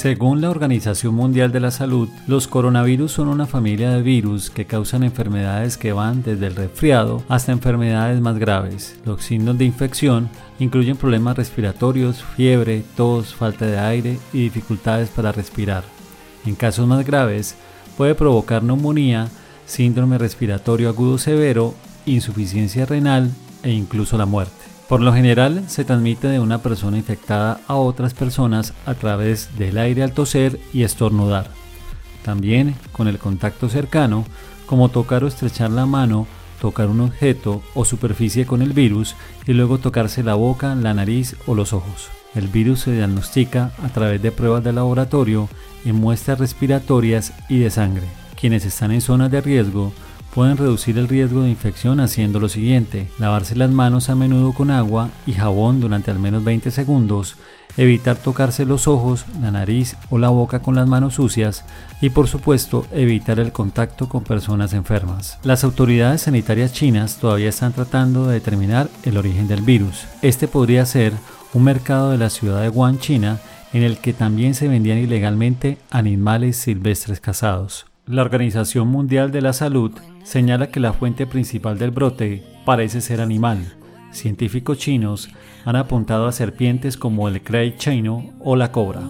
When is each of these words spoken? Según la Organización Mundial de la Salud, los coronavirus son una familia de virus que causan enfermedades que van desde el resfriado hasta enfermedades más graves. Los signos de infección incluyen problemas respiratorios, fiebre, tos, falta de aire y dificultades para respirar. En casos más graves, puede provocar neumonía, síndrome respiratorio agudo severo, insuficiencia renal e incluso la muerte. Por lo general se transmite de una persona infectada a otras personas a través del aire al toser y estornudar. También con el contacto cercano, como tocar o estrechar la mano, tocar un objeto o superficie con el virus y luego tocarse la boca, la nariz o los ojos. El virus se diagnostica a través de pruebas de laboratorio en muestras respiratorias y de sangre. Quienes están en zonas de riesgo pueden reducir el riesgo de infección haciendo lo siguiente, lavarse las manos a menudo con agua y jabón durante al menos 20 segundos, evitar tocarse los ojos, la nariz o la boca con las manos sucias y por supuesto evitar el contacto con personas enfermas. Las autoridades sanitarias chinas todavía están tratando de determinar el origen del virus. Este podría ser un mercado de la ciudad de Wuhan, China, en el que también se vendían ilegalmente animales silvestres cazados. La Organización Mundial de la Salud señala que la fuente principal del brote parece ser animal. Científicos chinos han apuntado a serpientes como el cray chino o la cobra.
Según 0.00 0.40
la 0.40 0.48
Organización 0.48 1.14
Mundial 1.14 1.52
de 1.52 1.60
la 1.60 1.70
Salud, 1.70 2.08
los 2.26 2.48
coronavirus 2.48 3.12
son 3.12 3.28
una 3.28 3.44
familia 3.46 3.90
de 3.90 4.00
virus 4.00 4.48
que 4.48 4.64
causan 4.64 5.02
enfermedades 5.02 5.76
que 5.76 5.92
van 5.92 6.22
desde 6.22 6.46
el 6.46 6.56
resfriado 6.56 7.22
hasta 7.28 7.52
enfermedades 7.52 8.18
más 8.22 8.38
graves. 8.38 8.98
Los 9.04 9.22
signos 9.22 9.58
de 9.58 9.66
infección 9.66 10.30
incluyen 10.58 10.96
problemas 10.96 11.36
respiratorios, 11.36 12.24
fiebre, 12.34 12.82
tos, 12.96 13.34
falta 13.34 13.66
de 13.66 13.78
aire 13.78 14.18
y 14.32 14.44
dificultades 14.44 15.10
para 15.10 15.32
respirar. 15.32 15.84
En 16.46 16.54
casos 16.54 16.88
más 16.88 17.04
graves, 17.04 17.56
puede 17.98 18.14
provocar 18.14 18.62
neumonía, 18.62 19.28
síndrome 19.66 20.16
respiratorio 20.16 20.88
agudo 20.88 21.18
severo, 21.18 21.74
insuficiencia 22.06 22.86
renal 22.86 23.30
e 23.62 23.70
incluso 23.70 24.16
la 24.16 24.24
muerte. 24.24 24.69
Por 24.90 25.02
lo 25.02 25.12
general 25.12 25.62
se 25.68 25.84
transmite 25.84 26.26
de 26.26 26.40
una 26.40 26.62
persona 26.62 26.96
infectada 26.96 27.60
a 27.68 27.76
otras 27.76 28.12
personas 28.12 28.74
a 28.86 28.94
través 28.94 29.56
del 29.56 29.78
aire 29.78 30.02
al 30.02 30.10
toser 30.10 30.58
y 30.72 30.82
estornudar. 30.82 31.46
También 32.24 32.74
con 32.90 33.06
el 33.06 33.20
contacto 33.20 33.68
cercano, 33.68 34.24
como 34.66 34.88
tocar 34.88 35.22
o 35.22 35.28
estrechar 35.28 35.70
la 35.70 35.86
mano, 35.86 36.26
tocar 36.60 36.88
un 36.88 37.02
objeto 37.02 37.62
o 37.74 37.84
superficie 37.84 38.46
con 38.46 38.62
el 38.62 38.72
virus 38.72 39.14
y 39.46 39.52
luego 39.52 39.78
tocarse 39.78 40.24
la 40.24 40.34
boca, 40.34 40.74
la 40.74 40.92
nariz 40.92 41.36
o 41.46 41.54
los 41.54 41.72
ojos. 41.72 42.08
El 42.34 42.48
virus 42.48 42.80
se 42.80 42.92
diagnostica 42.92 43.70
a 43.84 43.90
través 43.90 44.20
de 44.20 44.32
pruebas 44.32 44.64
de 44.64 44.72
laboratorio 44.72 45.48
en 45.84 45.94
muestras 45.94 46.40
respiratorias 46.40 47.32
y 47.48 47.60
de 47.60 47.70
sangre. 47.70 48.08
Quienes 48.34 48.64
están 48.64 48.90
en 48.90 49.02
zonas 49.02 49.30
de 49.30 49.40
riesgo 49.40 49.92
pueden 50.34 50.56
reducir 50.56 50.98
el 50.98 51.08
riesgo 51.08 51.42
de 51.42 51.50
infección 51.50 52.00
haciendo 52.00 52.40
lo 52.40 52.48
siguiente, 52.48 53.08
lavarse 53.18 53.56
las 53.56 53.70
manos 53.70 54.10
a 54.10 54.14
menudo 54.14 54.52
con 54.52 54.70
agua 54.70 55.10
y 55.26 55.32
jabón 55.32 55.80
durante 55.80 56.10
al 56.10 56.18
menos 56.18 56.44
20 56.44 56.70
segundos, 56.70 57.36
evitar 57.76 58.16
tocarse 58.16 58.64
los 58.64 58.88
ojos, 58.88 59.24
la 59.40 59.50
nariz 59.50 59.96
o 60.08 60.18
la 60.18 60.28
boca 60.28 60.60
con 60.60 60.74
las 60.74 60.88
manos 60.88 61.14
sucias 61.14 61.64
y 62.00 62.10
por 62.10 62.28
supuesto 62.28 62.86
evitar 62.92 63.40
el 63.40 63.52
contacto 63.52 64.08
con 64.08 64.24
personas 64.24 64.72
enfermas. 64.72 65.38
Las 65.42 65.64
autoridades 65.64 66.22
sanitarias 66.22 66.72
chinas 66.72 67.16
todavía 67.16 67.48
están 67.48 67.72
tratando 67.72 68.26
de 68.26 68.34
determinar 68.34 68.88
el 69.04 69.16
origen 69.16 69.48
del 69.48 69.62
virus. 69.62 70.04
Este 70.22 70.48
podría 70.48 70.86
ser 70.86 71.12
un 71.52 71.64
mercado 71.64 72.10
de 72.10 72.18
la 72.18 72.30
ciudad 72.30 72.62
de 72.62 72.68
Wuhan, 72.68 72.98
China, 72.98 73.38
en 73.72 73.82
el 73.82 73.98
que 73.98 74.12
también 74.12 74.54
se 74.54 74.68
vendían 74.68 74.98
ilegalmente 74.98 75.78
animales 75.90 76.56
silvestres 76.56 77.20
cazados. 77.20 77.89
La 78.10 78.22
Organización 78.22 78.88
Mundial 78.88 79.30
de 79.30 79.40
la 79.40 79.52
Salud 79.52 79.92
señala 80.24 80.72
que 80.72 80.80
la 80.80 80.92
fuente 80.92 81.28
principal 81.28 81.78
del 81.78 81.92
brote 81.92 82.42
parece 82.64 83.00
ser 83.02 83.20
animal. 83.20 83.58
Científicos 84.10 84.78
chinos 84.78 85.28
han 85.64 85.76
apuntado 85.76 86.26
a 86.26 86.32
serpientes 86.32 86.96
como 86.96 87.28
el 87.28 87.40
cray 87.40 87.76
chino 87.76 88.32
o 88.40 88.56
la 88.56 88.72
cobra. 88.72 89.02